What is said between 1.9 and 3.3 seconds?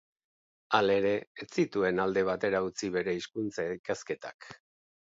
alde batera utzi bere